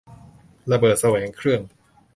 [0.71, 1.61] ระเบิดแสวงเครื่อง